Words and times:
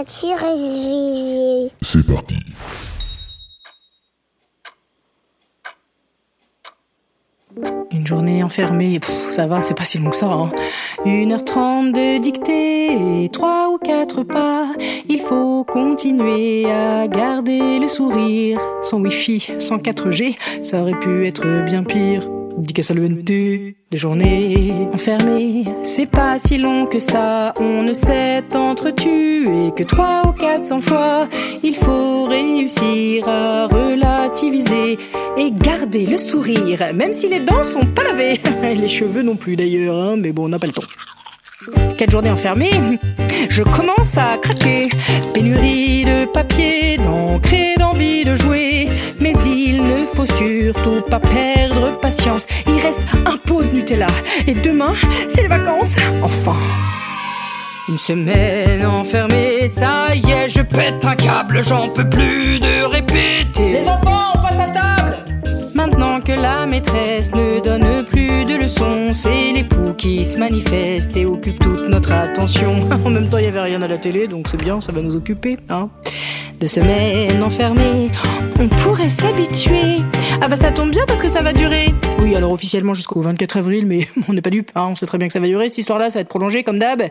Et 0.00 0.04
C'est 1.82 2.06
parti. 2.06 2.36
Une 7.90 8.06
journée 8.06 8.44
enfermée, 8.44 9.00
pff, 9.00 9.30
ça 9.30 9.48
va, 9.48 9.60
c'est 9.60 9.74
pas 9.74 9.82
si 9.82 9.98
long 9.98 10.10
que 10.10 10.16
ça. 10.16 10.26
Hein. 10.26 10.50
1h30 11.04 11.90
de 11.90 12.18
dictée 12.20 13.24
et 13.24 13.28
3 13.28 13.70
ou 13.70 13.78
4 13.78 14.22
pas. 14.22 14.68
Il 15.08 15.18
faut 15.18 15.64
continuer 15.64 16.70
à 16.70 17.08
garder 17.08 17.80
le 17.80 17.88
sourire. 17.88 18.60
Sans 18.82 19.00
wifi, 19.00 19.48
sans 19.58 19.78
4G, 19.78 20.36
ça 20.62 20.80
aurait 20.82 20.98
pu 21.00 21.26
être 21.26 21.64
bien 21.64 21.82
pire. 21.82 22.22
Des 22.60 23.98
journées 23.98 24.70
enfermées, 24.92 25.64
c'est 25.84 26.06
pas 26.06 26.38
si 26.38 26.58
long 26.58 26.86
que 26.86 26.98
ça. 26.98 27.54
On 27.60 27.82
ne 27.82 27.92
s'est 27.92 28.44
entretué 28.54 29.44
que 29.76 29.84
trois 29.84 30.22
ou 30.26 30.32
quatre 30.32 30.64
cents 30.64 30.80
fois. 30.80 31.28
Il 31.62 31.76
faut 31.76 32.24
réussir 32.24 33.28
à 33.28 33.68
relativiser 33.68 34.98
et 35.36 35.52
garder 35.52 36.06
le 36.06 36.18
sourire, 36.18 36.92
même 36.94 37.12
si 37.12 37.28
les 37.28 37.40
dents 37.40 37.62
sont 37.62 37.86
pas 37.94 38.02
lavées. 38.02 38.40
les 38.62 38.88
cheveux 38.88 39.22
non 39.22 39.36
plus 39.36 39.54
d'ailleurs, 39.54 39.96
hein, 39.96 40.16
mais 40.16 40.32
bon, 40.32 40.46
on 40.46 40.48
n'a 40.48 40.58
pas 40.58 40.66
le 40.66 40.72
temps. 40.72 40.82
Quatre 41.96 42.10
journées 42.10 42.30
enfermées, 42.30 42.98
je 43.48 43.62
commence 43.62 44.16
à 44.16 44.38
craquer. 44.40 44.88
Pénurie 45.34 46.04
de 46.04 46.24
papier, 46.26 46.96
d'encre 46.96 47.74
d'envie 47.78 48.24
de 48.24 48.34
jouer. 48.34 48.86
Mais 49.20 49.32
il 49.44 49.86
ne 49.86 50.04
faut 50.04 50.26
surtout 50.26 51.02
pas 51.08 51.20
perdre 51.20 51.98
patience. 51.98 52.46
Il 52.66 52.80
reste 52.80 53.02
un 53.26 53.36
pot 53.36 53.62
de 53.62 53.74
Nutella. 53.74 54.06
Et 54.46 54.54
demain, 54.54 54.92
c'est 55.28 55.42
les 55.42 55.48
vacances. 55.48 55.96
Enfin. 56.22 56.56
Une 57.88 57.98
semaine 57.98 58.84
enfermée, 58.84 59.66
ça 59.68 60.14
y 60.14 60.30
est, 60.30 60.48
je 60.50 60.60
pète 60.60 61.04
un 61.06 61.14
câble, 61.14 61.62
j'en 61.62 61.88
peux 61.94 62.08
plus 62.08 62.58
de 62.58 62.84
répéter. 62.84 63.72
Les 63.72 63.88
enfants, 63.88 64.32
on 64.34 64.42
passe 64.42 64.58
à 64.60 64.66
table 64.66 64.87
que 66.28 66.42
la 66.42 66.66
maîtresse 66.66 67.32
ne 67.34 67.58
donne 67.58 68.04
plus 68.04 68.44
de 68.44 68.62
leçons, 68.62 69.14
c'est 69.14 69.52
l'époux 69.52 69.94
qui 69.96 70.26
se 70.26 70.38
manifeste 70.38 71.16
et 71.16 71.24
occupe 71.24 71.58
toute 71.58 71.88
notre 71.88 72.12
attention. 72.12 72.86
en 73.06 73.08
même 73.08 73.30
temps, 73.30 73.38
il 73.38 73.44
n'y 73.44 73.48
avait 73.48 73.62
rien 73.62 73.80
à 73.80 73.88
la 73.88 73.96
télé, 73.96 74.28
donc 74.28 74.46
c'est 74.48 74.58
bien, 74.58 74.78
ça 74.82 74.92
va 74.92 75.00
nous 75.00 75.16
occuper, 75.16 75.56
hein. 75.70 75.88
De 76.60 76.66
semaines 76.66 77.42
enfermées, 77.42 78.08
on 78.60 78.68
pourrait 78.68 79.08
s'habituer. 79.08 79.96
Ah 80.42 80.48
bah 80.48 80.56
ça 80.56 80.70
tombe 80.70 80.90
bien 80.90 81.04
parce 81.06 81.22
que 81.22 81.30
ça 81.30 81.40
va 81.40 81.54
durer. 81.54 81.94
Oui, 82.20 82.36
alors 82.36 82.52
officiellement 82.52 82.92
jusqu'au 82.92 83.22
24 83.22 83.56
avril, 83.56 83.86
mais 83.86 84.06
on 84.28 84.34
n'est 84.34 84.42
pas 84.42 84.50
dupe, 84.50 84.70
hein, 84.74 84.88
on 84.90 84.94
sait 84.96 85.06
très 85.06 85.16
bien 85.16 85.28
que 85.28 85.32
ça 85.32 85.40
va 85.40 85.46
durer, 85.46 85.70
cette 85.70 85.78
histoire-là, 85.78 86.10
ça 86.10 86.18
va 86.18 86.22
être 86.22 86.28
prolongé 86.28 86.62
comme 86.62 86.78
d'hab. 86.78 87.04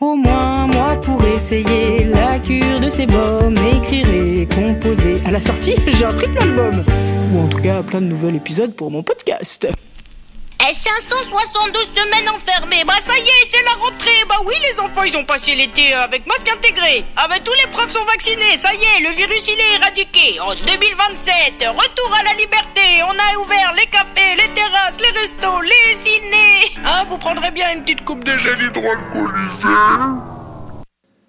Au 0.00 0.16
moins, 0.16 0.66
moi, 0.66 0.96
pour 1.00 1.24
essayer 1.24 2.04
la 2.04 2.40
cure 2.40 2.80
de 2.80 2.90
ces 2.90 3.06
bombes, 3.06 3.58
écrire 3.72 4.08
et 4.12 4.48
composer. 4.48 5.22
La 5.34 5.40
sortie, 5.40 5.74
j'ai 5.88 6.04
un 6.04 6.14
triple 6.14 6.38
album. 6.38 6.84
Ou 7.32 7.40
en 7.40 7.48
tout 7.48 7.58
cas, 7.58 7.82
plein 7.82 8.00
de 8.00 8.06
nouveaux 8.06 8.28
épisodes 8.28 8.72
pour 8.72 8.92
mon 8.92 9.02
podcast. 9.02 9.66
Et 9.66 10.72
572 10.72 11.90
semaines 11.92 12.28
enfermées. 12.28 12.84
Bah 12.86 12.94
ça 13.02 13.18
y 13.18 13.26
est, 13.26 13.50
c'est 13.50 13.64
la 13.64 13.72
rentrée. 13.72 14.24
Bah 14.28 14.36
oui, 14.46 14.54
les 14.62 14.78
enfants, 14.78 15.02
ils 15.02 15.16
ont 15.16 15.24
passé 15.24 15.56
l'été 15.56 15.92
avec 15.92 16.24
masque 16.28 16.48
intégré. 16.48 17.04
Ah 17.16 17.26
bah 17.28 17.40
tous 17.44 17.52
les 17.54 17.68
profs 17.72 17.90
sont 17.90 18.04
vaccinés. 18.04 18.56
Ça 18.58 18.72
y 18.74 18.76
est, 18.76 19.00
le 19.00 19.10
virus 19.16 19.44
il 19.48 19.58
est 19.58 19.74
éradiqué. 19.74 20.38
En 20.38 20.54
2027, 20.54 21.66
retour 21.66 22.14
à 22.14 22.22
la 22.22 22.34
liberté. 22.34 23.02
On 23.02 23.10
a 23.10 23.36
ouvert 23.42 23.74
les 23.76 23.86
cafés, 23.86 24.36
les 24.36 24.54
terrasses, 24.54 24.98
les 25.00 25.18
restos, 25.18 25.62
les 25.62 25.96
ciné. 26.04 26.80
Ah, 26.84 27.04
vous 27.10 27.18
prendrez 27.18 27.50
bien 27.50 27.74
une 27.74 27.82
petite 27.82 28.04
coupe 28.04 28.22
de 28.22 28.36
gel 28.36 28.62
hydroalcoolisé. 28.62 29.74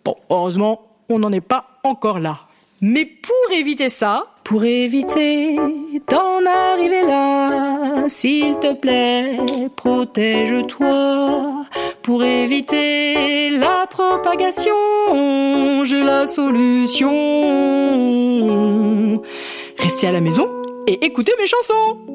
Bon, 0.03 0.15
heureusement, 0.29 0.91
on 1.09 1.17
n'en 1.17 1.31
est 1.31 1.41
pas 1.41 1.79
encore 1.83 2.19
là. 2.19 2.37
Mais 2.81 3.05
pour 3.05 3.55
éviter 3.55 3.89
ça, 3.89 4.27
pour 4.43 4.65
éviter 4.65 5.55
d'en 6.09 6.45
arriver 6.45 7.03
là, 7.03 8.07
s'il 8.09 8.59
te 8.59 8.73
plaît, 8.73 9.37
protège-toi. 9.75 11.65
Pour 12.03 12.23
éviter 12.23 13.49
la 13.51 13.87
propagation, 13.89 14.73
j'ai 15.83 16.03
la 16.03 16.27
solution. 16.27 17.11
Restez 19.77 20.07
à 20.07 20.11
la 20.11 20.21
maison 20.21 20.47
et 20.87 21.03
écoutez 21.05 21.31
mes 21.39 21.47
chansons. 21.47 22.14